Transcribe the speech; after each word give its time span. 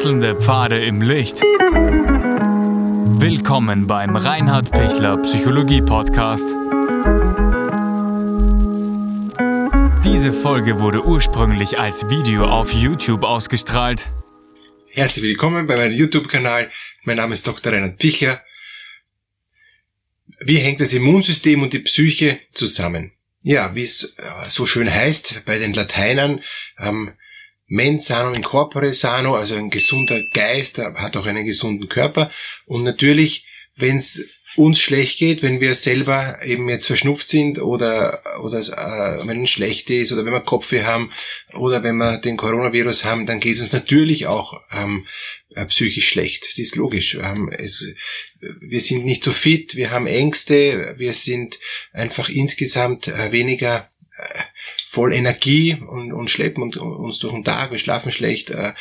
Wechselnde 0.00 0.34
Pfade 0.34 0.82
im 0.82 1.02
Licht. 1.02 1.42
Willkommen 3.20 3.86
beim 3.86 4.16
Reinhard 4.16 4.70
Pichler 4.70 5.18
Psychologie 5.18 5.82
Podcast. 5.82 6.46
Diese 10.02 10.32
Folge 10.32 10.80
wurde 10.80 11.04
ursprünglich 11.04 11.78
als 11.78 12.08
Video 12.08 12.46
auf 12.46 12.72
YouTube 12.72 13.24
ausgestrahlt. 13.24 14.08
Herzlich 14.94 15.22
willkommen 15.22 15.66
bei 15.66 15.76
meinem 15.76 15.92
YouTube-Kanal. 15.92 16.70
Mein 17.02 17.18
Name 17.18 17.34
ist 17.34 17.46
Dr. 17.46 17.70
Reinhard 17.70 17.98
Pichler. 17.98 18.42
Wie 20.40 20.56
hängt 20.56 20.80
das 20.80 20.94
Immunsystem 20.94 21.60
und 21.60 21.74
die 21.74 21.80
Psyche 21.80 22.40
zusammen? 22.52 23.12
Ja, 23.42 23.74
wie 23.74 23.82
es 23.82 24.14
äh, 24.16 24.48
so 24.48 24.64
schön 24.64 24.90
heißt 24.90 25.42
bei 25.44 25.58
den 25.58 25.74
Lateinern, 25.74 26.42
ähm, 26.78 27.12
mens 27.70 28.06
sano 28.06 28.32
in 28.32 28.42
corpore 28.42 28.92
sano, 28.92 29.36
also 29.36 29.54
ein 29.54 29.70
gesunder 29.70 30.22
Geist 30.32 30.78
hat 30.78 31.16
auch 31.16 31.24
einen 31.24 31.46
gesunden 31.46 31.88
Körper. 31.88 32.30
Und 32.66 32.82
natürlich, 32.82 33.46
wenn 33.76 33.96
es 33.96 34.28
uns 34.56 34.80
schlecht 34.80 35.18
geht, 35.20 35.42
wenn 35.42 35.60
wir 35.60 35.76
selber 35.76 36.40
eben 36.44 36.68
jetzt 36.68 36.88
verschnupft 36.88 37.28
sind 37.28 37.60
oder, 37.60 38.22
oder 38.42 38.58
äh, 38.58 39.26
wenn 39.26 39.38
uns 39.38 39.50
schlecht 39.50 39.88
ist 39.88 40.12
oder 40.12 40.24
wenn 40.24 40.32
wir 40.32 40.40
Kopfweh 40.40 40.82
haben 40.82 41.12
oder 41.54 41.84
wenn 41.84 41.96
wir 41.96 42.18
den 42.18 42.36
Coronavirus 42.36 43.04
haben, 43.04 43.26
dann 43.26 43.38
geht 43.38 43.54
es 43.54 43.62
uns 43.62 43.72
natürlich 43.72 44.26
auch 44.26 44.60
ähm, 44.72 45.06
äh, 45.54 45.64
psychisch 45.66 46.08
schlecht. 46.08 46.44
Das 46.48 46.58
ist 46.58 46.74
logisch. 46.74 47.14
Ähm, 47.14 47.52
es, 47.56 47.86
wir 48.40 48.80
sind 48.80 49.04
nicht 49.04 49.22
so 49.22 49.30
fit, 49.30 49.76
wir 49.76 49.92
haben 49.92 50.08
Ängste, 50.08 50.96
wir 50.98 51.12
sind 51.12 51.60
einfach 51.92 52.28
insgesamt 52.28 53.06
äh, 53.06 53.30
weniger 53.30 53.88
äh, 54.18 54.42
voll 54.90 55.14
Energie 55.14 55.74
und, 55.74 56.12
und 56.12 56.30
schleppen 56.30 56.64
uns 56.64 57.20
durch 57.20 57.32
den 57.32 57.44
Tag, 57.44 57.70
wir 57.70 57.78
schlafen 57.78 58.10
schlecht. 58.10 58.50
Äh, 58.50 58.72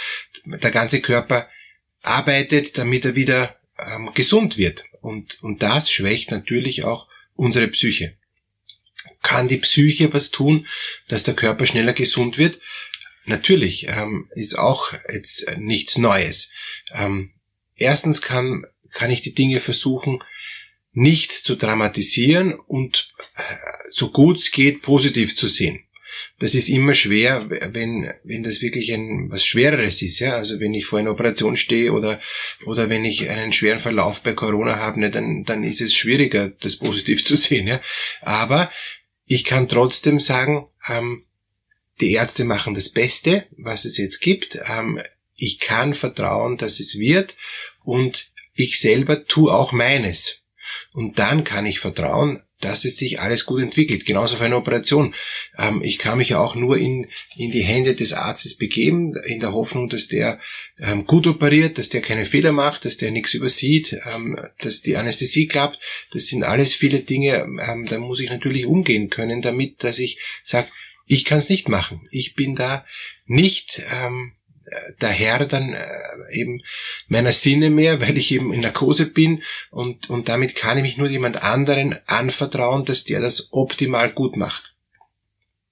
der 0.43 0.71
ganze 0.71 1.01
Körper 1.01 1.47
arbeitet, 2.01 2.79
damit 2.79 3.05
er 3.05 3.13
wieder 3.13 3.57
ähm, 3.77 4.09
gesund 4.15 4.57
wird. 4.57 4.85
Und, 5.01 5.37
und 5.43 5.61
das 5.61 5.91
schwächt 5.91 6.31
natürlich 6.31 6.83
auch 6.83 7.07
unsere 7.35 7.67
Psyche. 7.67 8.17
Kann 9.21 9.47
die 9.47 9.57
Psyche 9.57 10.11
was 10.11 10.31
tun, 10.31 10.65
dass 11.09 11.21
der 11.21 11.35
Körper 11.35 11.67
schneller 11.67 11.93
gesund 11.93 12.39
wird? 12.39 12.59
Natürlich, 13.25 13.85
ähm, 13.87 14.31
ist 14.33 14.57
auch 14.57 14.93
jetzt 15.13 15.57
nichts 15.57 15.99
Neues. 15.99 16.51
Ähm, 16.91 17.33
erstens 17.75 18.23
kann, 18.23 18.65
kann 18.93 19.11
ich 19.11 19.21
die 19.21 19.35
Dinge 19.35 19.59
versuchen, 19.59 20.23
nicht 20.91 21.31
zu 21.31 21.55
dramatisieren 21.55 22.53
und 22.59 23.13
äh, 23.35 23.43
so 23.91 24.09
gut 24.09 24.39
es 24.39 24.49
geht 24.49 24.81
positiv 24.81 25.35
zu 25.35 25.45
sehen 25.45 25.83
das 26.39 26.55
ist 26.55 26.69
immer 26.69 26.93
schwer, 26.93 27.49
wenn, 27.49 28.13
wenn 28.23 28.43
das 28.43 28.61
wirklich 28.61 28.91
ein, 28.93 29.29
was 29.29 29.45
Schwereres 29.45 30.01
ist, 30.01 30.19
ja. 30.19 30.35
Also 30.35 30.59
wenn 30.59 30.73
ich 30.73 30.85
vor 30.85 30.99
einer 30.99 31.11
Operation 31.11 31.57
stehe 31.57 31.91
oder, 31.91 32.21
oder 32.65 32.89
wenn 32.89 33.03
ich 33.03 33.29
einen 33.29 33.51
schweren 33.51 33.79
Verlauf 33.79 34.23
bei 34.23 34.33
Corona 34.33 34.77
habe, 34.77 35.01
ne, 35.01 35.11
dann, 35.11 35.43
dann 35.43 35.63
ist 35.63 35.81
es 35.81 35.93
schwieriger, 35.93 36.49
das 36.49 36.77
positiv 36.77 37.25
zu 37.25 37.35
sehen, 37.35 37.67
ja. 37.67 37.81
Aber 38.21 38.71
ich 39.25 39.43
kann 39.43 39.67
trotzdem 39.67 40.19
sagen, 40.19 40.67
ähm, 40.87 41.25
die 41.99 42.13
Ärzte 42.13 42.45
machen 42.45 42.73
das 42.73 42.89
Beste, 42.89 43.45
was 43.57 43.83
es 43.83 43.97
jetzt 43.97 44.19
gibt. 44.19 44.57
Ähm, 44.65 45.01
ich 45.35 45.59
kann 45.59 45.93
vertrauen, 45.93 46.57
dass 46.57 46.79
es 46.79 46.97
wird 46.97 47.35
und 47.83 48.31
ich 48.53 48.79
selber 48.79 49.25
tue 49.25 49.53
auch 49.53 49.71
meines. 49.73 50.41
Und 50.93 51.19
dann 51.19 51.43
kann 51.43 51.65
ich 51.65 51.79
vertrauen, 51.79 52.41
dass 52.61 52.85
es 52.85 52.97
sich 52.97 53.19
alles 53.19 53.45
gut 53.45 53.61
entwickelt. 53.61 54.05
Genauso 54.05 54.37
für 54.37 54.45
eine 54.45 54.57
Operation. 54.57 55.15
Ähm, 55.57 55.81
ich 55.83 55.97
kann 55.97 56.17
mich 56.17 56.29
ja 56.29 56.39
auch 56.39 56.55
nur 56.55 56.77
in, 56.77 57.07
in 57.35 57.51
die 57.51 57.63
Hände 57.63 57.95
des 57.95 58.13
Arztes 58.13 58.57
begeben, 58.57 59.15
in 59.25 59.39
der 59.39 59.53
Hoffnung, 59.53 59.89
dass 59.89 60.07
der 60.07 60.39
ähm, 60.79 61.05
gut 61.05 61.27
operiert, 61.27 61.77
dass 61.77 61.89
der 61.89 62.01
keine 62.01 62.25
Fehler 62.25 62.51
macht, 62.51 62.85
dass 62.85 62.97
der 62.97 63.11
nichts 63.11 63.33
übersieht, 63.33 63.99
ähm, 64.13 64.37
dass 64.59 64.81
die 64.81 64.97
Anästhesie 64.97 65.47
klappt. 65.47 65.79
Das 66.11 66.27
sind 66.27 66.43
alles 66.43 66.73
viele 66.73 66.99
Dinge, 66.99 67.47
da 67.89 67.97
muss 67.99 68.19
ich 68.19 68.29
natürlich 68.29 68.65
umgehen 68.65 69.09
können, 69.09 69.41
damit, 69.41 69.83
dass 69.83 69.99
ich 69.99 70.19
sage, 70.43 70.69
ich 71.05 71.25
kann 71.25 71.39
es 71.39 71.49
nicht 71.49 71.69
machen. 71.69 72.07
Ich 72.11 72.35
bin 72.35 72.55
da 72.55 72.85
nicht 73.25 73.81
der 75.01 75.09
Herr 75.09 75.45
dann 75.45 75.73
äh, 75.73 75.87
eben 76.31 76.61
meiner 77.07 77.31
Sinne 77.31 77.69
mehr, 77.69 78.01
weil 78.01 78.17
ich 78.17 78.31
eben 78.31 78.53
in 78.53 78.61
Narkose 78.61 79.07
bin 79.07 79.43
und, 79.71 80.09
und 80.09 80.29
damit 80.29 80.55
kann 80.55 80.77
ich 80.77 80.83
mich 80.83 80.97
nur 80.97 81.09
jemand 81.09 81.41
anderen 81.41 81.97
anvertrauen, 82.05 82.85
dass 82.85 83.03
der 83.03 83.21
das 83.21 83.49
optimal 83.51 84.11
gut 84.11 84.37
macht. 84.37 84.75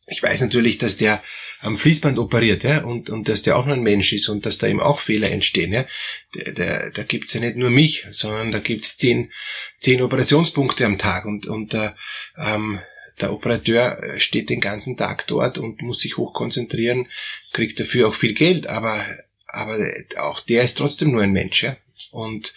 Ich 0.08 0.24
weiß 0.24 0.42
natürlich, 0.42 0.78
dass 0.78 0.98
der 0.98 1.22
am 1.60 1.78
Fließband 1.78 2.20
operiert, 2.20 2.64
ja, 2.64 2.84
und, 2.84 3.10
und 3.10 3.28
dass 3.28 3.42
der 3.42 3.58
auch 3.58 3.66
nur 3.66 3.76
ein 3.76 3.84
Mensch 3.84 4.14
ist 4.14 4.30
und 4.30 4.46
dass 4.46 4.58
da 4.58 4.68
eben 4.68 4.80
auch 4.80 5.00
Fehler 5.00 5.32
entstehen, 5.32 5.74
ja. 5.74 5.86
Da, 6.34 6.52
da, 6.52 6.90
da 6.92 7.04
gibt's 7.04 7.34
ja 7.34 7.42
nicht 7.42 7.56
nur 7.56 7.72
mich, 7.72 8.06
sondern 8.12 8.52
da 8.52 8.60
gibt's 8.60 8.98
zehn, 8.98 9.32
zehn 9.80 10.02
Operationspunkte 10.02 10.86
am 10.86 10.98
Tag 10.98 11.26
und, 11.26 11.48
und 11.48 11.74
äh, 11.74 11.92
ähm, 12.38 12.80
der 13.20 13.34
Operateur 13.34 14.04
äh, 14.04 14.20
steht 14.20 14.50
den 14.50 14.60
ganzen 14.60 14.98
Tag 14.98 15.28
dort 15.28 15.58
und 15.58 15.82
muss 15.82 16.00
sich 16.00 16.18
hochkonzentrieren, 16.18 17.08
kriegt 17.52 17.80
dafür 17.80 18.10
auch 18.10 18.14
viel 18.14 18.34
Geld, 18.34 18.68
aber, 18.68 19.06
aber 19.48 19.80
auch 20.18 20.40
der 20.42 20.64
ist 20.64 20.78
trotzdem 20.78 21.12
nur 21.12 21.24
ein 21.24 21.32
Mensch. 21.32 21.64
Ja? 21.64 21.78
Und, 22.12 22.54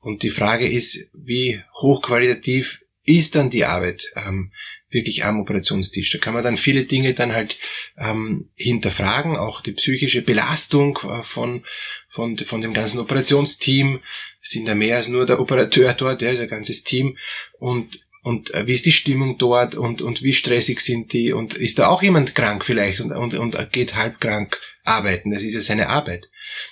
und 0.00 0.22
die 0.22 0.30
Frage 0.30 0.66
ist, 0.66 1.08
wie 1.12 1.62
hochqualitativ 1.80 2.82
ist 3.04 3.34
dann 3.34 3.50
die 3.50 3.64
Arbeit 3.64 4.12
ähm, 4.16 4.52
wirklich 4.90 5.24
am 5.24 5.40
Operationstisch? 5.40 6.10
Da 6.10 6.18
kann 6.18 6.34
man 6.34 6.44
dann 6.44 6.56
viele 6.56 6.84
Dinge 6.84 7.14
dann 7.14 7.32
halt 7.32 7.58
ähm, 7.96 8.50
hinterfragen, 8.54 9.36
auch 9.36 9.60
die 9.60 9.72
psychische 9.72 10.22
Belastung 10.22 10.98
äh, 11.04 11.22
von, 11.22 11.64
von, 12.10 12.38
von 12.38 12.60
dem 12.60 12.72
ganzen 12.72 13.00
Operationsteam. 13.00 14.00
Sind 14.40 14.66
ja 14.66 14.74
mehr 14.74 14.96
als 14.96 15.08
nur 15.08 15.26
der 15.26 15.40
Operateur 15.40 15.92
dort, 15.92 16.22
ja, 16.22 16.32
der 16.32 16.46
ganze 16.46 16.72
Team. 16.84 17.18
Und 17.58 18.00
und 18.22 18.52
äh, 18.52 18.66
wie 18.66 18.74
ist 18.74 18.86
die 18.86 18.92
Stimmung 18.92 19.38
dort 19.38 19.74
und, 19.74 20.02
und 20.02 20.22
wie 20.22 20.32
stressig 20.32 20.80
sind 20.80 21.12
die 21.12 21.32
und 21.32 21.54
ist 21.54 21.78
da 21.78 21.88
auch 21.88 22.02
jemand 22.02 22.34
krank 22.34 22.64
vielleicht 22.64 23.00
und, 23.00 23.12
und, 23.12 23.34
und 23.34 23.72
geht 23.72 23.94
halb 23.94 24.20
krank 24.20 24.58
arbeiten. 24.84 25.30
Das 25.30 25.42
ist 25.42 25.54
ja 25.54 25.60
seine 25.60 25.88
Arbeit. 25.88 26.28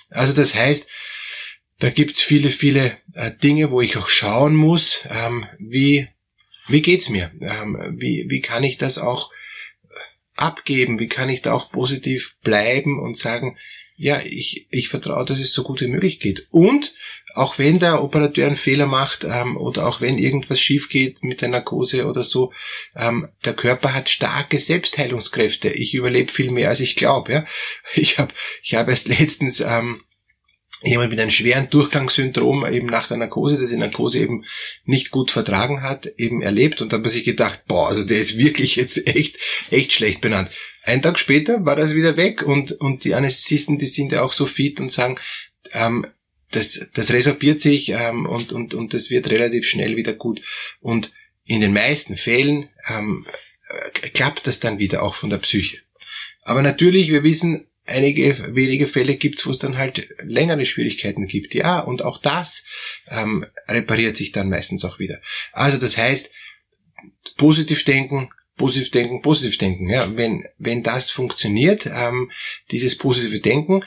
Also 0.09 0.33
das 0.33 0.55
heißt, 0.55 0.87
da 1.79 1.89
gibt's 1.89 2.21
viele, 2.21 2.49
viele 2.49 2.97
äh, 3.13 3.31
Dinge, 3.31 3.71
wo 3.71 3.81
ich 3.81 3.97
auch 3.97 4.07
schauen 4.07 4.55
muss, 4.55 5.05
ähm, 5.09 5.45
wie, 5.59 6.07
wie 6.67 6.81
geht's 6.81 7.09
mir? 7.09 7.31
Ähm, 7.39 7.95
wie, 7.97 8.25
wie 8.27 8.41
kann 8.41 8.63
ich 8.63 8.77
das 8.77 8.97
auch 8.97 9.31
äh, 9.83 9.93
abgeben? 10.35 10.99
Wie 10.99 11.07
kann 11.07 11.29
ich 11.29 11.41
da 11.43 11.53
auch 11.53 11.71
positiv 11.71 12.35
bleiben 12.41 12.99
und 12.99 13.15
sagen, 13.15 13.57
ja, 13.95 14.21
ich, 14.21 14.67
ich 14.69 14.89
vertraue, 14.89 15.25
dass 15.25 15.39
es 15.39 15.53
so 15.53 15.63
gut 15.63 15.81
wie 15.81 15.87
möglich 15.87 16.19
geht. 16.19 16.47
Und 16.51 16.93
auch 17.37 17.59
wenn 17.59 17.77
der 17.77 18.03
Operateur 18.03 18.47
einen 18.47 18.55
Fehler 18.55 18.87
macht 18.87 19.23
ähm, 19.23 19.57
oder 19.57 19.85
auch 19.85 20.01
wenn 20.01 20.17
irgendwas 20.17 20.59
schief 20.59 20.89
geht 20.89 21.23
mit 21.23 21.41
der 21.41 21.49
Narkose 21.49 22.07
oder 22.07 22.23
so, 22.23 22.51
ähm, 22.95 23.29
der 23.45 23.53
Körper 23.53 23.93
hat 23.93 24.09
starke 24.09 24.57
Selbstheilungskräfte. 24.57 25.69
Ich 25.69 25.93
überlebe 25.93 26.31
viel 26.31 26.49
mehr, 26.49 26.69
als 26.69 26.79
ich 26.79 26.95
glaube. 26.95 27.31
Ja? 27.31 27.45
Ich 27.93 28.17
habe 28.17 28.33
ich 28.63 28.73
hab 28.73 28.89
erst 28.89 29.07
letztens 29.07 29.59
ähm, 29.59 30.01
jemand 30.81 31.11
mit 31.11 31.19
einem 31.19 31.29
schweren 31.29 31.69
Durchgangssyndrom 31.69 32.65
eben 32.65 32.87
nach 32.87 33.07
der 33.07 33.17
Narkose, 33.17 33.59
der 33.59 33.67
die 33.67 33.77
Narkose 33.77 34.19
eben 34.19 34.43
nicht 34.85 35.11
gut 35.11 35.29
vertragen 35.29 35.83
hat, 35.83 36.07
eben 36.17 36.41
erlebt 36.41 36.81
und 36.81 36.91
da 36.91 36.97
hat 36.97 37.03
man 37.03 37.11
sich 37.11 37.23
gedacht, 37.23 37.65
boah, 37.67 37.89
also 37.89 38.03
der 38.03 38.17
ist 38.17 38.37
wirklich 38.37 38.75
jetzt 38.75 39.07
echt, 39.07 39.37
echt 39.69 39.93
schlecht 39.93 40.21
benannt. 40.21 40.49
Ein 40.83 41.03
Tag 41.03 41.19
später 41.19 41.65
war 41.65 41.75
das 41.75 41.93
wieder 41.93 42.17
weg 42.17 42.41
und, 42.41 42.71
und 42.71 43.03
die 43.03 43.13
Anästhesisten, 43.13 43.77
die 43.77 43.85
sind 43.85 44.11
ja 44.11 44.23
auch 44.23 44.31
so 44.31 44.47
fit 44.47 44.79
und 44.79 44.91
sagen, 44.91 45.19
ähm, 45.71 46.07
das, 46.51 46.87
das 46.93 47.11
resorbiert 47.11 47.61
sich 47.61 47.89
ähm, 47.89 48.25
und, 48.25 48.53
und, 48.53 48.73
und 48.73 48.93
das 48.93 49.09
wird 49.09 49.29
relativ 49.29 49.67
schnell 49.67 49.95
wieder 49.95 50.13
gut. 50.13 50.41
Und 50.79 51.13
in 51.45 51.61
den 51.61 51.73
meisten 51.73 52.15
Fällen 52.15 52.69
ähm, 52.89 53.25
äh, 53.69 54.09
klappt 54.09 54.47
das 54.47 54.59
dann 54.59 54.79
wieder 54.79 55.03
auch 55.03 55.15
von 55.15 55.29
der 55.29 55.37
Psyche. 55.37 55.79
Aber 56.43 56.61
natürlich, 56.61 57.09
wir 57.09 57.23
wissen, 57.23 57.67
einige 57.85 58.55
wenige 58.55 58.87
Fälle 58.87 59.15
gibt's, 59.15 59.45
wo 59.45 59.51
es 59.51 59.57
dann 59.57 59.77
halt 59.77 60.07
längere 60.21 60.65
Schwierigkeiten 60.65 61.27
gibt. 61.27 61.53
Ja, 61.55 61.79
und 61.79 62.01
auch 62.01 62.21
das 62.21 62.63
ähm, 63.09 63.45
repariert 63.67 64.17
sich 64.17 64.31
dann 64.31 64.49
meistens 64.49 64.85
auch 64.85 64.99
wieder. 64.99 65.21
Also 65.51 65.77
das 65.77 65.97
heißt, 65.97 66.31
positiv 67.37 67.83
denken, 67.83 68.29
positiv 68.57 68.91
denken, 68.91 69.21
positiv 69.21 69.57
denken. 69.57 69.89
Ja, 69.89 70.15
wenn, 70.15 70.45
wenn 70.57 70.83
das 70.83 71.11
funktioniert, 71.11 71.85
ähm, 71.85 72.31
dieses 72.71 72.97
positive 72.97 73.39
Denken, 73.39 73.83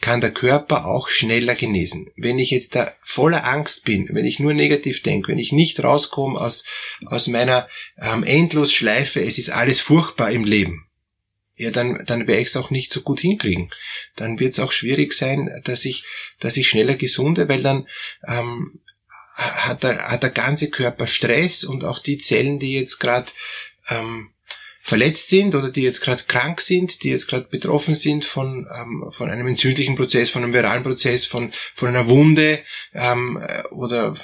kann 0.00 0.20
der 0.20 0.32
Körper 0.32 0.86
auch 0.86 1.08
schneller 1.08 1.54
genesen. 1.54 2.10
Wenn 2.16 2.38
ich 2.38 2.50
jetzt 2.50 2.74
da 2.74 2.94
voller 3.02 3.46
Angst 3.46 3.84
bin, 3.84 4.08
wenn 4.10 4.24
ich 4.24 4.40
nur 4.40 4.54
negativ 4.54 5.02
denke, 5.02 5.28
wenn 5.28 5.38
ich 5.38 5.52
nicht 5.52 5.82
rauskomme 5.82 6.40
aus, 6.40 6.64
aus 7.04 7.28
meiner 7.28 7.68
ähm, 8.00 8.22
Endlosschleife, 8.24 9.22
es 9.22 9.38
ist 9.38 9.50
alles 9.50 9.80
furchtbar 9.80 10.30
im 10.30 10.44
Leben, 10.44 10.86
ja, 11.56 11.70
dann, 11.70 12.06
dann 12.06 12.26
werde 12.26 12.40
ich 12.40 12.48
es 12.48 12.56
auch 12.56 12.70
nicht 12.70 12.90
so 12.90 13.02
gut 13.02 13.20
hinkriegen. 13.20 13.70
Dann 14.16 14.40
wird 14.40 14.52
es 14.52 14.60
auch 14.60 14.72
schwierig 14.72 15.12
sein, 15.12 15.60
dass 15.64 15.84
ich, 15.84 16.06
dass 16.38 16.56
ich 16.56 16.66
schneller 16.66 16.94
gesunde, 16.94 17.50
weil 17.50 17.62
dann 17.62 17.86
ähm, 18.26 18.80
hat, 19.36 19.82
der, 19.82 20.10
hat 20.10 20.22
der 20.22 20.30
ganze 20.30 20.70
Körper 20.70 21.06
Stress 21.06 21.64
und 21.64 21.84
auch 21.84 21.98
die 21.98 22.16
Zellen, 22.16 22.60
die 22.60 22.72
jetzt 22.72 22.98
gerade 22.98 23.30
ähm, 23.90 24.30
verletzt 24.90 25.30
sind 25.30 25.54
oder 25.54 25.70
die 25.70 25.82
jetzt 25.82 26.00
gerade 26.00 26.24
krank 26.26 26.60
sind, 26.60 27.04
die 27.04 27.10
jetzt 27.10 27.28
gerade 27.28 27.46
betroffen 27.48 27.94
sind 27.94 28.24
von, 28.24 28.68
ähm, 28.74 29.06
von 29.10 29.30
einem 29.30 29.46
entzündlichen 29.46 29.94
Prozess, 29.94 30.30
von 30.30 30.42
einem 30.42 30.52
viralen 30.52 30.82
Prozess, 30.82 31.24
von, 31.24 31.50
von 31.74 31.88
einer 31.88 32.08
Wunde 32.08 32.58
ähm, 32.92 33.40
oder 33.70 34.16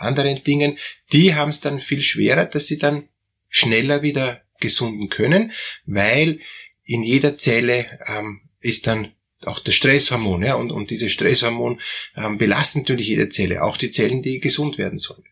anderen 0.00 0.42
Dingen, 0.42 0.76
die 1.12 1.36
haben 1.36 1.50
es 1.50 1.60
dann 1.60 1.78
viel 1.78 2.02
schwerer, 2.02 2.46
dass 2.46 2.66
sie 2.66 2.78
dann 2.78 3.04
schneller 3.48 4.02
wieder 4.02 4.42
gesunden 4.60 5.08
können, 5.08 5.52
weil 5.86 6.40
in 6.84 7.04
jeder 7.04 7.38
Zelle 7.38 8.00
ähm, 8.06 8.40
ist 8.60 8.88
dann 8.88 9.12
auch 9.44 9.60
das 9.60 9.74
Stresshormon, 9.74 10.42
ja, 10.42 10.56
und, 10.56 10.72
und 10.72 10.90
dieses 10.90 11.12
Stresshormon 11.12 11.80
ähm, 12.16 12.38
belastet 12.38 12.82
natürlich 12.82 13.06
jede 13.06 13.28
Zelle, 13.28 13.62
auch 13.62 13.76
die 13.76 13.90
Zellen, 13.90 14.20
die 14.20 14.40
gesund 14.40 14.78
werden 14.78 14.98
sollen. 14.98 15.22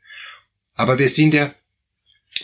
Aber 0.75 0.97
wir 1.01 1.09
sind 1.09 1.35
ja 1.35 1.55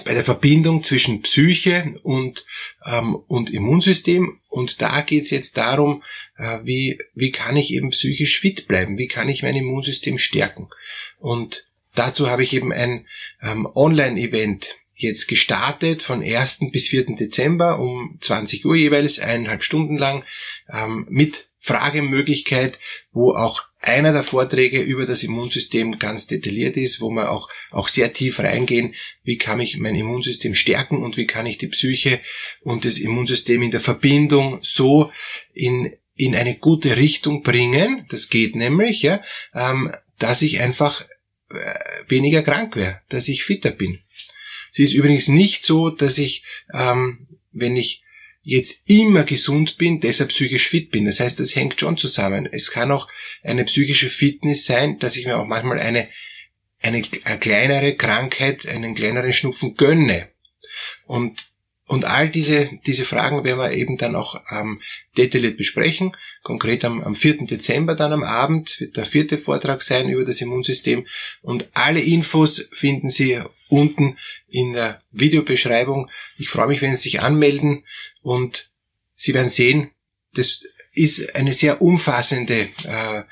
bei 0.04 0.14
der 0.14 0.24
Verbindung 0.24 0.82
zwischen 0.82 1.22
Psyche 1.22 1.94
und, 2.02 2.46
ähm, 2.86 3.14
und 3.14 3.50
Immunsystem 3.50 4.40
und 4.48 4.80
da 4.80 5.00
geht 5.02 5.24
es 5.24 5.30
jetzt 5.30 5.56
darum, 5.56 6.02
äh, 6.36 6.60
wie, 6.64 6.98
wie 7.14 7.30
kann 7.30 7.56
ich 7.56 7.72
eben 7.72 7.90
psychisch 7.90 8.38
fit 8.38 8.68
bleiben, 8.68 8.98
wie 8.98 9.08
kann 9.08 9.28
ich 9.28 9.42
mein 9.42 9.56
Immunsystem 9.56 10.18
stärken. 10.18 10.68
Und 11.18 11.68
dazu 11.94 12.28
habe 12.28 12.42
ich 12.42 12.54
eben 12.54 12.72
ein 12.72 13.06
ähm, 13.42 13.66
Online-Event 13.74 14.76
jetzt 14.94 15.26
gestartet 15.26 16.02
von 16.02 16.22
1. 16.22 16.70
bis 16.70 16.88
4. 16.88 17.16
Dezember 17.16 17.78
um 17.78 18.18
20 18.20 18.64
Uhr 18.64 18.76
jeweils, 18.76 19.18
eineinhalb 19.18 19.64
Stunden 19.64 19.98
lang, 19.98 20.24
ähm, 20.72 21.06
mit 21.10 21.48
Fragemöglichkeit, 21.64 22.80
wo 23.12 23.34
auch 23.34 23.62
einer 23.78 24.12
der 24.12 24.24
Vorträge 24.24 24.80
über 24.80 25.06
das 25.06 25.22
Immunsystem 25.22 25.96
ganz 25.98 26.26
detailliert 26.26 26.76
ist, 26.76 27.00
wo 27.00 27.08
wir 27.10 27.30
auch, 27.30 27.48
auch 27.70 27.86
sehr 27.86 28.12
tief 28.12 28.40
reingehen, 28.40 28.96
wie 29.22 29.36
kann 29.36 29.60
ich 29.60 29.76
mein 29.78 29.94
Immunsystem 29.94 30.54
stärken 30.54 31.04
und 31.04 31.16
wie 31.16 31.26
kann 31.26 31.46
ich 31.46 31.58
die 31.58 31.68
Psyche 31.68 32.20
und 32.62 32.84
das 32.84 32.98
Immunsystem 32.98 33.62
in 33.62 33.70
der 33.70 33.80
Verbindung 33.80 34.58
so 34.62 35.12
in, 35.54 35.92
in 36.16 36.34
eine 36.34 36.56
gute 36.56 36.96
Richtung 36.96 37.44
bringen, 37.44 38.06
das 38.10 38.28
geht 38.28 38.56
nämlich, 38.56 39.02
ja, 39.02 39.22
ähm, 39.54 39.92
dass 40.18 40.42
ich 40.42 40.60
einfach 40.60 41.02
äh, 41.50 41.54
weniger 42.08 42.42
krank 42.42 42.74
wäre, 42.74 43.00
dass 43.08 43.28
ich 43.28 43.44
fitter 43.44 43.70
bin. 43.70 44.00
Es 44.72 44.80
ist 44.80 44.94
übrigens 44.94 45.28
nicht 45.28 45.64
so, 45.64 45.90
dass 45.90 46.18
ich, 46.18 46.44
ähm, 46.74 47.28
wenn 47.52 47.76
ich 47.76 48.02
jetzt 48.42 48.82
immer 48.86 49.22
gesund 49.22 49.78
bin, 49.78 50.00
deshalb 50.00 50.30
psychisch 50.30 50.68
fit 50.68 50.90
bin. 50.90 51.04
Das 51.04 51.20
heißt, 51.20 51.38
das 51.38 51.54
hängt 51.54 51.78
schon 51.78 51.96
zusammen. 51.96 52.48
Es 52.50 52.70
kann 52.70 52.90
auch 52.90 53.08
eine 53.42 53.64
psychische 53.64 54.08
Fitness 54.08 54.64
sein, 54.64 54.98
dass 54.98 55.16
ich 55.16 55.26
mir 55.26 55.38
auch 55.38 55.46
manchmal 55.46 55.78
eine, 55.78 56.08
eine, 56.80 57.02
eine 57.24 57.38
kleinere 57.38 57.94
Krankheit, 57.94 58.66
einen 58.66 58.94
kleineren 58.94 59.32
Schnupfen 59.32 59.76
gönne. 59.76 60.28
Und, 61.06 61.50
und 61.86 62.04
all 62.04 62.28
diese, 62.28 62.70
diese 62.86 63.04
Fragen 63.04 63.44
werden 63.44 63.58
wir 63.58 63.72
eben 63.72 63.96
dann 63.96 64.16
auch 64.16 64.40
ähm, 64.50 64.80
detailliert 65.16 65.56
besprechen. 65.56 66.16
Konkret 66.42 66.84
am, 66.84 67.02
am 67.02 67.14
4. 67.14 67.46
Dezember 67.46 67.94
dann 67.94 68.12
am 68.12 68.24
Abend 68.24 68.80
wird 68.80 68.96
der 68.96 69.06
vierte 69.06 69.38
Vortrag 69.38 69.82
sein 69.82 70.08
über 70.08 70.24
das 70.24 70.40
Immunsystem. 70.40 71.06
Und 71.42 71.68
alle 71.74 72.00
Infos 72.00 72.68
finden 72.72 73.08
Sie 73.08 73.40
unten 73.68 74.18
in 74.48 74.72
der 74.72 75.00
Videobeschreibung. 75.12 76.10
Ich 76.38 76.48
freue 76.48 76.68
mich, 76.68 76.82
wenn 76.82 76.94
Sie 76.94 77.02
sich 77.02 77.22
anmelden 77.22 77.84
und 78.22 78.70
Sie 79.14 79.34
werden 79.34 79.48
sehen, 79.48 79.90
das 80.34 80.64
ist 80.92 81.34
eine 81.34 81.52
sehr 81.52 81.80
umfassende 81.80 82.70
äh, 82.84 83.22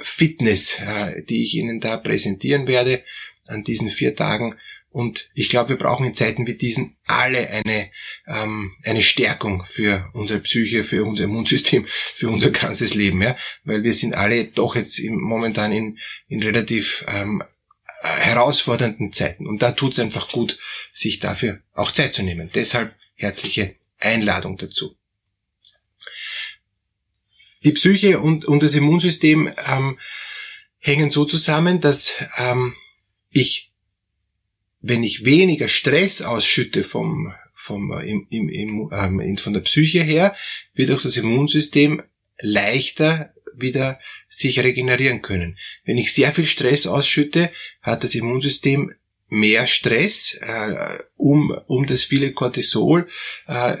Fitness, 0.00 0.80
äh, 0.80 1.22
die 1.22 1.42
ich 1.42 1.54
Ihnen 1.54 1.80
da 1.80 1.96
präsentieren 1.96 2.66
werde 2.66 3.04
an 3.46 3.64
diesen 3.64 3.90
vier 3.90 4.14
Tagen. 4.14 4.56
Und 4.90 5.30
ich 5.34 5.48
glaube, 5.48 5.70
wir 5.70 5.76
brauchen 5.76 6.06
in 6.06 6.14
Zeiten 6.14 6.46
wie 6.46 6.56
diesen 6.56 6.96
alle 7.04 7.48
eine, 7.50 7.90
ähm, 8.26 8.72
eine 8.84 9.02
Stärkung 9.02 9.64
für 9.68 10.10
unsere 10.14 10.40
Psyche, 10.40 10.82
für 10.82 11.04
unser 11.04 11.24
Immunsystem, 11.24 11.86
für 11.88 12.28
unser 12.28 12.50
ganzes 12.50 12.94
Leben, 12.94 13.22
ja, 13.22 13.36
weil 13.64 13.82
wir 13.82 13.92
sind 13.92 14.14
alle 14.14 14.46
doch 14.46 14.76
jetzt 14.76 14.98
im, 14.98 15.20
momentan 15.20 15.72
in, 15.72 15.98
in 16.28 16.42
relativ 16.42 17.04
ähm, 17.06 17.42
herausfordernden 18.02 19.12
Zeiten. 19.12 19.46
Und 19.46 19.62
da 19.62 19.72
tut 19.72 19.92
es 19.92 19.98
einfach 19.98 20.28
gut, 20.28 20.58
sich 20.92 21.20
dafür 21.20 21.60
auch 21.74 21.90
Zeit 21.90 22.14
zu 22.14 22.22
nehmen. 22.22 22.50
Deshalb 22.54 22.97
herzliche 23.18 23.74
Einladung 23.98 24.56
dazu. 24.56 24.96
Die 27.64 27.72
Psyche 27.72 28.20
und, 28.20 28.44
und 28.44 28.62
das 28.62 28.74
Immunsystem 28.74 29.52
ähm, 29.66 29.98
hängen 30.78 31.10
so 31.10 31.24
zusammen, 31.24 31.80
dass 31.80 32.14
ähm, 32.36 32.74
ich, 33.30 33.72
wenn 34.80 35.02
ich 35.02 35.24
weniger 35.24 35.68
Stress 35.68 36.22
ausschütte 36.22 36.84
vom, 36.84 37.34
vom, 37.52 37.92
äh, 37.92 38.06
im, 38.06 38.26
im, 38.30 38.48
im, 38.48 38.90
ähm, 38.92 39.36
von 39.36 39.52
der 39.52 39.60
Psyche 39.60 40.02
her, 40.02 40.36
wird 40.74 40.92
auch 40.92 41.02
das 41.02 41.16
Immunsystem 41.16 42.02
leichter 42.38 43.34
wieder 43.54 43.98
sich 44.28 44.60
regenerieren 44.60 45.20
können. 45.20 45.58
Wenn 45.84 45.98
ich 45.98 46.12
sehr 46.12 46.30
viel 46.30 46.46
Stress 46.46 46.86
ausschütte, 46.86 47.50
hat 47.82 48.04
das 48.04 48.14
Immunsystem 48.14 48.94
mehr 49.28 49.66
Stress, 49.66 50.38
äh, 50.40 50.98
um, 51.16 51.50
um 51.66 51.86
das 51.86 52.02
viele 52.02 52.32
Cortisol 52.32 53.08
äh, 53.46 53.78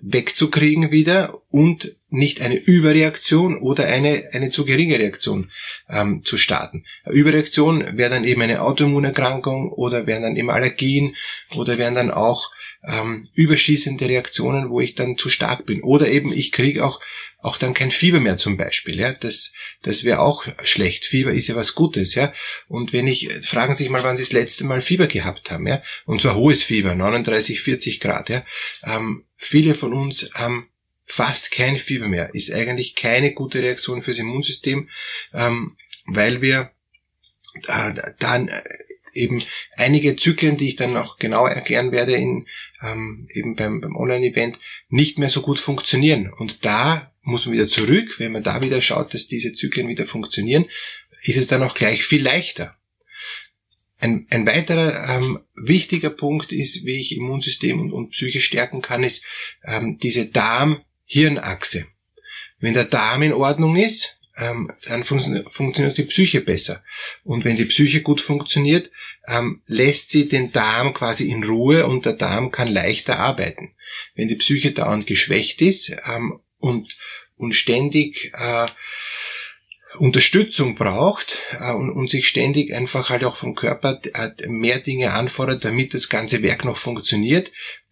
wegzukriegen 0.00 0.90
wieder 0.90 1.42
und 1.50 1.96
nicht 2.08 2.40
eine 2.40 2.56
Überreaktion 2.56 3.58
oder 3.58 3.86
eine, 3.86 4.28
eine 4.32 4.50
zu 4.50 4.64
geringe 4.64 4.98
Reaktion 4.98 5.50
ähm, 5.88 6.22
zu 6.24 6.38
starten. 6.38 6.84
Überreaktion 7.10 7.96
wäre 7.96 8.10
dann 8.10 8.24
eben 8.24 8.42
eine 8.42 8.62
Autoimmunerkrankung 8.62 9.72
oder 9.72 10.06
wären 10.06 10.22
dann 10.22 10.36
eben 10.36 10.50
Allergien 10.50 11.16
oder 11.54 11.78
wären 11.78 11.94
dann 11.94 12.10
auch 12.10 12.52
ähm, 12.86 13.28
überschießende 13.34 14.08
Reaktionen, 14.08 14.70
wo 14.70 14.80
ich 14.80 14.94
dann 14.94 15.16
zu 15.16 15.28
stark 15.28 15.66
bin. 15.66 15.82
Oder 15.82 16.08
eben 16.08 16.32
ich 16.32 16.52
kriege 16.52 16.84
auch 16.84 17.00
auch 17.46 17.58
dann 17.58 17.74
kein 17.74 17.90
Fieber 17.90 18.20
mehr 18.20 18.36
zum 18.36 18.56
Beispiel. 18.56 18.98
Ja, 18.98 19.12
das 19.12 19.52
das 19.82 20.04
wäre 20.04 20.20
auch 20.20 20.44
schlecht. 20.62 21.04
Fieber 21.04 21.32
ist 21.32 21.48
ja 21.48 21.54
was 21.54 21.74
Gutes. 21.74 22.14
Ja, 22.14 22.32
und 22.68 22.92
wenn 22.92 23.06
ich 23.06 23.30
fragen 23.42 23.74
Sie 23.74 23.84
sich 23.84 23.90
mal, 23.90 24.02
wann 24.02 24.16
Sie 24.16 24.22
das 24.22 24.32
letzte 24.32 24.64
Mal 24.64 24.80
Fieber 24.80 25.06
gehabt 25.06 25.50
haben. 25.50 25.66
Ja, 25.66 25.82
und 26.04 26.20
zwar 26.20 26.34
hohes 26.34 26.62
Fieber, 26.62 26.94
39, 26.94 27.60
40 27.60 28.00
Grad. 28.00 28.28
Ja, 28.28 28.44
ähm, 28.84 29.24
viele 29.36 29.74
von 29.74 29.92
uns 29.92 30.30
haben 30.34 30.68
fast 31.04 31.52
kein 31.52 31.78
Fieber 31.78 32.08
mehr. 32.08 32.34
Ist 32.34 32.52
eigentlich 32.52 32.94
keine 32.94 33.32
gute 33.32 33.62
Reaktion 33.62 34.02
fürs 34.02 34.18
Immunsystem, 34.18 34.90
ähm, 35.32 35.76
weil 36.06 36.42
wir 36.42 36.72
äh, 37.68 38.12
dann 38.18 38.50
eben 39.16 39.42
einige 39.76 40.16
Zyklen, 40.16 40.56
die 40.56 40.68
ich 40.68 40.76
dann 40.76 40.96
auch 40.96 41.18
genau 41.18 41.46
erklären 41.46 41.90
werde 41.90 42.14
in, 42.14 42.46
ähm, 42.82 43.28
eben 43.32 43.56
beim, 43.56 43.80
beim 43.80 43.96
Online-Event, 43.96 44.58
nicht 44.88 45.18
mehr 45.18 45.28
so 45.28 45.40
gut 45.40 45.58
funktionieren. 45.58 46.32
Und 46.32 46.64
da 46.64 47.12
muss 47.26 47.44
man 47.44 47.54
wieder 47.54 47.68
zurück, 47.68 48.18
wenn 48.18 48.32
man 48.32 48.42
da 48.42 48.60
wieder 48.60 48.80
schaut, 48.80 49.12
dass 49.12 49.26
diese 49.26 49.52
Zyklen 49.52 49.88
wieder 49.88 50.06
funktionieren, 50.06 50.66
ist 51.22 51.36
es 51.36 51.48
dann 51.48 51.62
auch 51.62 51.74
gleich 51.74 52.04
viel 52.04 52.22
leichter. 52.22 52.76
Ein, 53.98 54.26
ein 54.30 54.46
weiterer 54.46 55.16
ähm, 55.16 55.40
wichtiger 55.54 56.10
Punkt 56.10 56.52
ist, 56.52 56.84
wie 56.84 57.00
ich 57.00 57.16
Immunsystem 57.16 57.80
und, 57.80 57.92
und 57.92 58.10
Psyche 58.10 58.40
stärken 58.40 58.82
kann, 58.82 59.02
ist 59.02 59.24
ähm, 59.64 59.98
diese 59.98 60.26
Darm-Hirn-Achse. 60.26 61.86
Wenn 62.58 62.74
der 62.74 62.84
Darm 62.84 63.22
in 63.22 63.32
Ordnung 63.32 63.76
ist, 63.76 64.18
ähm, 64.36 64.70
dann 64.84 65.02
fun 65.02 65.44
funktioniert 65.48 65.96
die 65.96 66.04
Psyche 66.04 66.42
besser. 66.42 66.84
Und 67.24 67.44
wenn 67.44 67.56
die 67.56 67.64
Psyche 67.64 68.02
gut 68.02 68.20
funktioniert, 68.20 68.90
ähm, 69.26 69.62
lässt 69.66 70.10
sie 70.10 70.28
den 70.28 70.52
Darm 70.52 70.94
quasi 70.94 71.30
in 71.30 71.42
Ruhe 71.42 71.86
und 71.86 72.04
der 72.04 72.12
Darm 72.12 72.50
kann 72.50 72.68
leichter 72.68 73.18
arbeiten. 73.18 73.74
Wenn 74.14 74.28
die 74.28 74.36
Psyche 74.36 74.72
dauernd 74.72 75.06
geschwächt 75.06 75.62
ist 75.62 75.96
ähm, 76.06 76.40
und, 76.58 76.96
und 77.36 77.54
ständig 77.54 78.32
äh, 78.34 78.66
Unterstützung 79.98 80.74
braucht 80.74 81.42
äh, 81.58 81.72
und, 81.72 81.90
und 81.90 82.10
sich 82.10 82.28
ständig 82.28 82.72
einfach 82.72 83.10
halt 83.10 83.24
auch 83.24 83.36
vom 83.36 83.54
Körper 83.54 84.00
äh, 84.14 84.30
mehr 84.46 84.78
Dinge 84.78 85.12
anfordert, 85.12 85.64
damit 85.64 85.94
das 85.94 86.08
ganze 86.08 86.42
Werk 86.42 86.64
noch 86.64 86.76
funktioniert, 86.76 87.50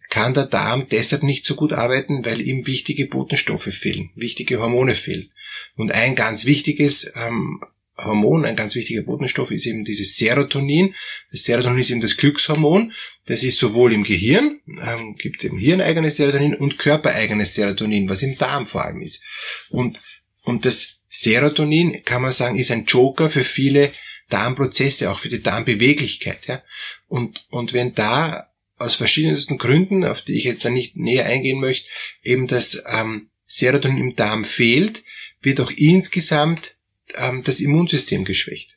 kann 0.09 0.33
der 0.33 0.45
Darm 0.45 0.87
deshalb 0.89 1.23
nicht 1.23 1.45
so 1.45 1.55
gut 1.55 1.73
arbeiten, 1.73 2.23
weil 2.25 2.41
ihm 2.41 2.67
wichtige 2.67 3.07
Botenstoffe 3.07 3.73
fehlen, 3.73 4.11
wichtige 4.15 4.59
Hormone 4.59 4.95
fehlen. 4.95 5.31
Und 5.75 5.93
ein 5.93 6.15
ganz 6.15 6.45
wichtiges 6.45 7.11
ähm, 7.15 7.61
Hormon, 7.97 8.45
ein 8.45 8.55
ganz 8.55 8.75
wichtiger 8.75 9.03
Botenstoff 9.03 9.51
ist 9.51 9.65
eben 9.65 9.85
dieses 9.85 10.17
Serotonin. 10.17 10.95
Das 11.31 11.43
Serotonin 11.43 11.79
ist 11.79 11.91
eben 11.91 12.01
das 12.01 12.17
Glückshormon. 12.17 12.93
Das 13.25 13.43
ist 13.43 13.57
sowohl 13.57 13.93
im 13.93 14.03
Gehirn, 14.03 14.59
ähm, 14.67 15.15
gibt 15.15 15.37
es 15.39 15.45
eben 15.45 15.57
hirneigenes 15.57 16.17
Serotonin 16.17 16.55
und 16.55 16.77
körpereigenes 16.77 17.55
Serotonin, 17.55 18.09
was 18.09 18.21
im 18.21 18.37
Darm 18.37 18.65
vor 18.65 18.83
allem 18.85 19.01
ist. 19.01 19.23
Und, 19.69 19.99
und 20.43 20.65
das 20.65 20.99
Serotonin, 21.07 22.03
kann 22.03 22.21
man 22.21 22.31
sagen, 22.31 22.59
ist 22.59 22.71
ein 22.71 22.85
Joker 22.85 23.29
für 23.29 23.43
viele 23.43 23.91
Darmprozesse, 24.29 25.09
auch 25.11 25.19
für 25.19 25.29
die 25.29 25.41
Darmbeweglichkeit. 25.41 26.45
Ja? 26.47 26.63
Und, 27.07 27.45
und 27.49 27.73
wenn 27.73 27.95
da 27.95 28.49
aus 28.77 28.95
verschiedensten 28.95 29.57
Gründen, 29.57 30.03
auf 30.03 30.21
die 30.21 30.33
ich 30.33 30.43
jetzt 30.43 30.65
dann 30.65 30.73
nicht 30.73 30.97
näher 30.97 31.25
eingehen 31.25 31.59
möchte, 31.59 31.87
eben 32.23 32.47
das 32.47 32.83
ähm, 32.87 33.29
Serotonin 33.45 33.97
im 33.97 34.15
Darm 34.15 34.43
fehlt, 34.43 35.03
wird 35.41 35.61
auch 35.61 35.71
insgesamt 35.71 36.74
ähm, 37.13 37.43
das 37.43 37.59
Immunsystem 37.59 38.25
geschwächt. 38.25 38.75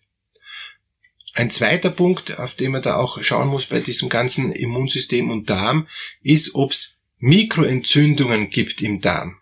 ein 1.35 1.51
zweiter 1.51 1.91
Punkt, 1.91 2.39
auf 2.39 2.55
den 2.55 2.73
man 2.73 2.83
da 2.83 2.97
auch 2.97 3.23
schauen 3.23 3.49
muss 3.49 3.67
bei 3.67 3.81
diesem 3.81 4.09
ganzen 4.09 4.51
Immunsystem 4.53 5.31
und 5.31 5.49
Darm, 5.49 5.87
ist, 6.23 6.55
ob 6.55 6.73
es 6.73 6.97
Mikroentzündungen 7.19 8.51
gibt 8.51 8.83
im 8.83 9.01
Darm. 9.01 9.39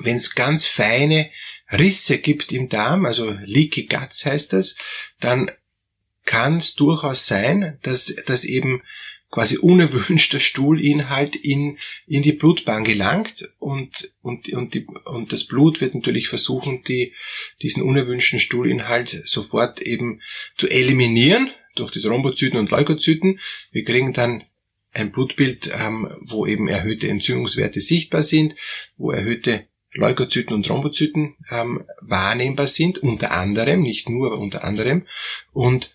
Wenn 0.00 0.16
es 0.16 0.34
ganz 0.34 0.66
feine 0.66 1.30
Risse 1.70 2.18
gibt 2.18 2.52
im 2.52 2.68
Darm, 2.68 3.06
also 3.06 3.30
Leaky 3.30 3.86
Guts 3.86 4.24
heißt 4.26 4.52
das, 4.52 4.76
dann 5.20 5.50
kann 6.24 6.58
es 6.58 6.74
durchaus 6.74 7.26
sein, 7.26 7.78
dass, 7.82 8.14
dass 8.26 8.44
eben 8.44 8.82
quasi 9.36 9.58
unerwünschter 9.58 10.40
Stuhlinhalt 10.40 11.36
in, 11.36 11.76
in 12.06 12.22
die 12.22 12.32
Blutbahn 12.32 12.84
gelangt 12.84 13.46
und, 13.58 14.10
und, 14.22 14.50
und, 14.54 14.72
die, 14.72 14.86
und 15.04 15.30
das 15.30 15.44
Blut 15.44 15.82
wird 15.82 15.94
natürlich 15.94 16.28
versuchen, 16.28 16.82
die, 16.84 17.12
diesen 17.60 17.82
unerwünschten 17.82 18.38
Stuhlinhalt 18.38 19.24
sofort 19.26 19.82
eben 19.82 20.22
zu 20.56 20.70
eliminieren 20.70 21.50
durch 21.74 21.92
die 21.92 22.00
Thrombozyten 22.00 22.58
und 22.58 22.70
Leukozyten. 22.70 23.38
Wir 23.72 23.84
kriegen 23.84 24.14
dann 24.14 24.44
ein 24.94 25.12
Blutbild, 25.12 25.70
ähm, 25.78 26.16
wo 26.22 26.46
eben 26.46 26.66
erhöhte 26.66 27.06
Entzündungswerte 27.08 27.82
sichtbar 27.82 28.22
sind, 28.22 28.54
wo 28.96 29.10
erhöhte 29.10 29.66
Leukozyten 29.92 30.54
und 30.54 30.64
Thrombozyten 30.64 31.36
ähm, 31.50 31.84
wahrnehmbar 32.00 32.68
sind, 32.68 32.96
unter 33.00 33.32
anderem, 33.32 33.82
nicht 33.82 34.08
nur, 34.08 34.28
aber 34.28 34.38
unter 34.38 34.64
anderem. 34.64 35.06
Und 35.52 35.92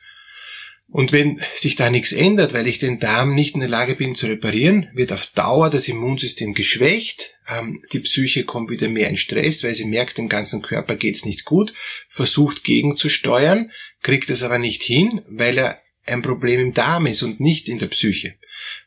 und 0.91 1.13
wenn 1.13 1.41
sich 1.55 1.77
da 1.77 1.89
nichts 1.89 2.11
ändert, 2.11 2.53
weil 2.53 2.67
ich 2.67 2.77
den 2.77 2.99
Darm 2.99 3.33
nicht 3.33 3.55
in 3.55 3.61
der 3.61 3.69
Lage 3.69 3.95
bin 3.95 4.13
zu 4.13 4.27
reparieren, 4.27 4.89
wird 4.93 5.13
auf 5.13 5.27
Dauer 5.27 5.69
das 5.69 5.87
Immunsystem 5.87 6.53
geschwächt, 6.53 7.33
ähm, 7.47 7.81
die 7.93 7.99
Psyche 7.99 8.43
kommt 8.43 8.69
wieder 8.69 8.89
mehr 8.89 9.09
in 9.09 9.15
Stress, 9.15 9.63
weil 9.63 9.73
sie 9.73 9.85
merkt, 9.85 10.17
dem 10.17 10.27
ganzen 10.27 10.61
Körper 10.61 10.95
geht's 10.95 11.25
nicht 11.25 11.45
gut, 11.45 11.73
versucht 12.09 12.65
gegenzusteuern, 12.65 13.71
kriegt 14.01 14.29
es 14.29 14.43
aber 14.43 14.59
nicht 14.59 14.83
hin, 14.83 15.21
weil 15.29 15.57
er 15.57 15.81
ein 16.05 16.21
Problem 16.21 16.59
im 16.59 16.73
Darm 16.73 17.05
ist 17.05 17.21
und 17.23 17.39
nicht 17.39 17.69
in 17.69 17.79
der 17.79 17.87
Psyche. 17.87 18.35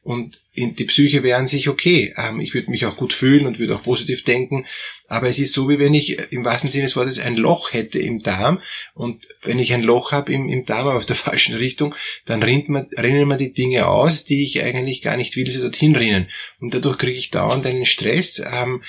Und 0.04 0.42
in 0.52 0.76
die 0.76 0.84
Psyche 0.84 1.22
wäre 1.22 1.38
an 1.38 1.46
sich 1.46 1.68
okay. 1.68 2.14
Ähm, 2.18 2.38
ich 2.38 2.52
würde 2.52 2.70
mich 2.70 2.84
auch 2.84 2.98
gut 2.98 3.14
fühlen 3.14 3.46
und 3.46 3.58
würde 3.58 3.74
auch 3.74 3.82
positiv 3.82 4.22
denken. 4.22 4.66
Aber 5.08 5.28
es 5.28 5.38
ist 5.38 5.54
so, 5.54 5.68
wie 5.68 5.78
wenn 5.78 5.94
ich 5.94 6.18
im 6.30 6.44
wahrsten 6.44 6.68
Sinne 6.68 6.84
des 6.84 6.94
Wortes 6.94 7.18
ein 7.18 7.36
Loch 7.36 7.72
hätte 7.72 7.98
im 7.98 8.22
Darm. 8.22 8.60
Und 8.94 9.26
wenn 9.42 9.58
ich 9.58 9.72
ein 9.72 9.82
Loch 9.82 10.12
habe 10.12 10.30
im, 10.32 10.50
im 10.50 10.66
Darm, 10.66 10.88
aber 10.88 10.98
auf 10.98 11.06
der 11.06 11.16
falschen 11.16 11.54
Richtung, 11.54 11.94
dann 12.26 12.42
rinnt 12.42 12.68
man, 12.68 12.86
rinnen 12.96 13.26
mir 13.26 13.38
die 13.38 13.54
Dinge 13.54 13.88
aus, 13.88 14.26
die 14.26 14.44
ich 14.44 14.62
eigentlich 14.62 15.00
gar 15.00 15.16
nicht 15.16 15.34
will, 15.36 15.50
sie 15.50 15.60
dorthin 15.60 15.96
rinnen. 15.96 16.28
Und 16.60 16.74
dadurch 16.74 16.98
kriege 16.98 17.18
ich 17.18 17.30
dauernd 17.30 17.64
einen 17.64 17.86
Stress. 17.86 18.44
Ähm, 18.52 18.82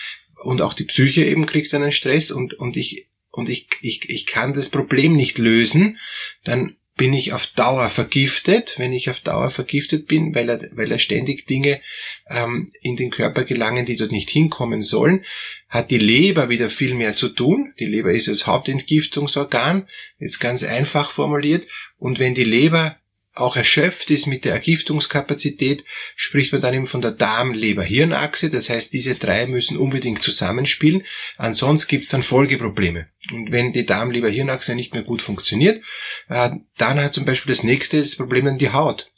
und 0.43 0.61
auch 0.61 0.73
die 0.73 0.83
Psyche 0.83 1.23
eben 1.23 1.45
kriegt 1.45 1.73
einen 1.73 1.93
Stress 1.93 2.29
und, 2.29 2.53
und 2.55 2.77
ich 2.77 3.07
und 3.31 3.49
ich, 3.49 3.67
ich, 3.81 4.09
ich 4.09 4.25
kann 4.25 4.53
das 4.53 4.69
Problem 4.69 5.15
nicht 5.15 5.37
lösen, 5.37 5.99
dann 6.45 6.77
bin 6.97 7.13
ich 7.13 7.33
auf 7.33 7.47
Dauer 7.47 7.89
vergiftet, 7.89 8.75
wenn 8.77 8.93
ich 8.93 9.09
auf 9.09 9.19
Dauer 9.19 9.49
vergiftet 9.49 10.07
bin, 10.07 10.33
weil 10.33 10.49
er, 10.49 10.69
weil 10.71 10.91
er 10.91 10.97
ständig 10.97 11.45
Dinge 11.45 11.81
ähm, 12.29 12.71
in 12.81 12.95
den 12.95 13.11
Körper 13.11 13.43
gelangen, 13.43 13.85
die 13.85 13.97
dort 13.97 14.11
nicht 14.11 14.29
hinkommen 14.29 14.81
sollen, 14.81 15.25
hat 15.67 15.91
die 15.91 15.97
Leber 15.97 16.47
wieder 16.47 16.69
viel 16.69 16.93
mehr 16.93 17.13
zu 17.13 17.29
tun. 17.29 17.73
Die 17.79 17.85
Leber 17.85 18.13
ist 18.13 18.29
das 18.29 18.47
Hauptentgiftungsorgan, 18.47 19.89
jetzt 20.19 20.39
ganz 20.39 20.63
einfach 20.63 21.11
formuliert. 21.11 21.67
Und 21.97 22.17
wenn 22.19 22.33
die 22.33 22.45
Leber 22.45 22.97
auch 23.33 23.57
erschöpft 23.57 24.09
ist 24.11 24.27
mit 24.27 24.45
der 24.45 24.53
Ergiftungskapazität, 24.53 25.83
spricht 26.15 26.53
man 26.53 26.61
dann 26.61 26.73
eben 26.73 26.87
von 26.87 27.01
der 27.01 27.11
Darm-Leber-Hirn-Achse. 27.11 28.49
Das 28.49 28.69
heißt, 28.69 28.93
diese 28.93 29.15
drei 29.15 29.45
müssen 29.47 29.77
unbedingt 29.77 30.21
zusammenspielen. 30.21 31.03
Ansonsten 31.35 31.89
gibt 31.89 32.05
es 32.05 32.09
dann 32.09 32.23
Folgeprobleme. 32.23 33.09
Und 33.31 33.51
wenn 33.51 33.73
die 33.73 33.85
Darm-Leber-Hirn-Achse 33.85 34.75
nicht 34.75 34.93
mehr 34.93 35.03
gut 35.03 35.21
funktioniert, 35.21 35.83
äh, 36.29 36.51
dann 36.77 36.99
hat 36.99 37.13
zum 37.13 37.25
Beispiel 37.25 37.51
das 37.51 37.63
nächste 37.63 37.99
das 37.99 38.15
Problem 38.15 38.45
dann 38.45 38.57
die 38.57 38.71
Haut. 38.71 39.11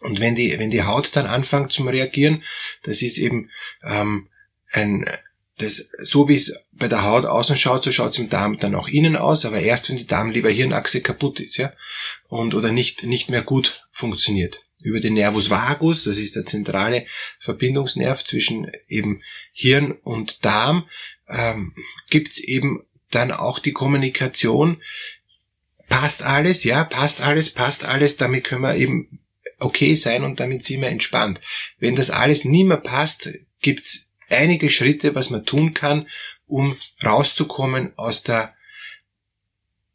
Und 0.00 0.20
wenn 0.20 0.34
die, 0.34 0.58
wenn 0.58 0.70
die 0.70 0.82
Haut 0.82 1.14
dann 1.14 1.26
anfängt 1.26 1.72
zum 1.72 1.88
Reagieren, 1.88 2.42
das 2.82 3.02
ist 3.02 3.18
eben 3.18 3.50
ähm, 3.84 4.28
ein, 4.72 5.08
das, 5.58 5.88
so 5.98 6.28
wie 6.28 6.34
es 6.34 6.56
bei 6.72 6.88
der 6.88 7.04
Haut 7.04 7.26
außen 7.26 7.56
schaut, 7.56 7.84
so 7.84 7.92
schaut 7.92 8.12
es 8.12 8.18
im 8.18 8.30
Darm 8.30 8.58
dann 8.58 8.74
auch 8.74 8.88
innen 8.88 9.16
aus, 9.16 9.44
aber 9.44 9.60
erst 9.60 9.88
wenn 9.88 9.96
die 9.96 10.06
Darm-Leber-Hirnachse 10.06 11.02
kaputt 11.02 11.38
ist, 11.38 11.56
ja, 11.58 11.72
und 12.28 12.54
oder 12.54 12.72
nicht, 12.72 13.04
nicht 13.04 13.28
mehr 13.30 13.42
gut 13.42 13.86
funktioniert. 13.92 14.64
Über 14.82 15.00
den 15.00 15.14
Nervus 15.14 15.50
vagus, 15.50 16.04
das 16.04 16.16
ist 16.16 16.36
der 16.36 16.46
zentrale 16.46 17.06
Verbindungsnerv 17.38 18.24
zwischen 18.24 18.70
eben 18.88 19.22
Hirn 19.52 19.92
und 19.92 20.42
Darm, 20.42 20.88
ähm, 21.28 21.74
gibt's 22.08 22.40
eben 22.40 22.86
dann 23.10 23.32
auch 23.32 23.58
die 23.58 23.72
Kommunikation, 23.72 24.82
passt 25.88 26.22
alles, 26.22 26.64
ja, 26.64 26.84
passt 26.84 27.20
alles, 27.20 27.50
passt 27.50 27.84
alles, 27.84 28.16
damit 28.16 28.44
können 28.44 28.62
wir 28.62 28.76
eben 28.76 29.20
okay 29.58 29.94
sein 29.94 30.24
und 30.24 30.40
damit 30.40 30.64
sind 30.64 30.80
wir 30.80 30.88
entspannt. 30.88 31.40
Wenn 31.78 31.96
das 31.96 32.10
alles 32.10 32.44
nie 32.44 32.64
mehr 32.64 32.78
passt, 32.78 33.30
gibt's 33.60 34.08
einige 34.30 34.70
Schritte, 34.70 35.14
was 35.14 35.30
man 35.30 35.44
tun 35.44 35.74
kann, 35.74 36.08
um 36.46 36.76
rauszukommen 37.04 37.92
aus 37.96 38.22
der 38.22 38.54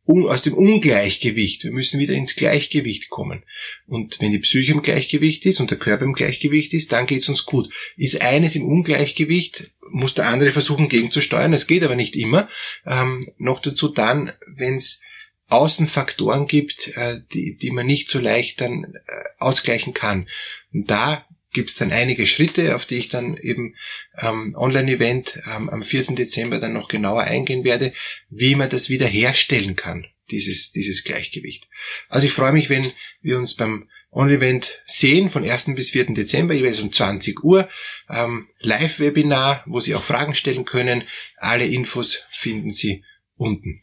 aus 0.08 0.42
dem 0.42 0.54
Ungleichgewicht. 0.54 1.64
Wir 1.64 1.72
müssen 1.72 2.00
wieder 2.00 2.14
ins 2.14 2.36
Gleichgewicht 2.36 3.10
kommen. 3.10 3.44
Und 3.88 4.22
wenn 4.22 4.32
die 4.32 4.40
Psyche 4.40 4.72
im 4.72 4.82
Gleichgewicht 4.82 5.46
ist 5.46 5.60
und 5.60 5.72
der 5.72 5.80
Körper 5.80 6.06
im 6.06 6.14
Gleichgewicht 6.14 6.74
ist, 6.74 6.92
dann 6.92 7.08
geht's 7.08 7.30
uns 7.30 7.46
gut. 7.46 7.70
Ist 7.98 8.22
eines 8.22 8.56
im 8.56 8.66
Ungleichgewicht, 8.66 9.72
muss 9.90 10.14
der 10.14 10.28
andere 10.28 10.52
versuchen 10.52 10.90
gegenzusteuern. 10.90 11.52
Das 11.52 11.68
geht 11.68 11.84
aber 11.84 11.96
nicht 11.96 12.16
immer. 12.16 12.50
Ähm, 12.86 13.32
noch 13.38 13.62
dazu 13.62 13.88
dann, 13.88 14.32
wenn 14.48 14.76
es 14.76 15.02
Außenfaktoren 15.48 16.48
gibt, 16.48 16.96
äh, 16.96 17.22
die, 17.34 17.58
die 17.58 17.72
man 17.72 17.86
nicht 17.86 18.10
so 18.10 18.20
leicht 18.20 18.62
dann 18.62 18.84
äh, 18.84 19.00
ausgleichen 19.40 19.94
kann. 19.94 20.28
Und 20.74 20.90
da 20.90 21.26
gibt 21.56 21.70
es 21.70 21.76
dann 21.76 21.92
einige 21.92 22.26
Schritte, 22.28 22.76
auf 22.76 22.86
die 22.86 22.98
ich 22.98 23.10
dann 23.10 23.38
eben 23.38 23.76
ähm, 24.18 24.54
Online-Event 24.56 25.42
ähm, 25.48 25.70
am 25.70 25.84
4. 25.84 26.14
Dezember 26.14 26.60
dann 26.60 26.74
noch 26.74 26.90
genauer 26.90 27.24
eingehen 27.24 27.64
werde, 27.64 27.94
wie 28.30 28.56
man 28.56 28.70
das 28.70 28.90
wieder 28.90 29.08
herstellen 29.08 29.76
kann, 29.76 30.06
dieses, 30.30 30.74
dieses 30.74 31.04
Gleichgewicht. 31.04 31.68
Also 32.10 32.28
ich 32.28 32.34
freue 32.34 32.52
mich, 32.52 32.70
wenn 32.70 32.86
wir 33.22 33.38
uns 33.38 33.56
beim 33.56 33.90
On-Event 34.12 34.82
sehen, 34.86 35.30
von 35.30 35.44
1. 35.44 35.76
bis 35.76 35.92
4. 35.92 36.14
Dezember, 36.14 36.54
jeweils 36.54 36.82
um 36.82 36.92
20 36.92 37.44
Uhr. 37.44 37.70
Ähm, 38.10 38.50
Live-Webinar, 38.60 39.64
wo 39.66 39.80
Sie 39.80 39.96
auch 39.96 40.04
Fragen 40.04 40.36
stellen 40.36 40.66
können. 40.66 41.04
Alle 41.38 41.66
Infos 41.66 42.26
finden 42.30 42.72
Sie 42.72 43.04
unten. 43.38 43.82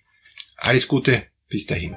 Alles 0.57 0.89
Gute, 0.89 1.27
bis 1.49 1.67
dahin. 1.67 1.97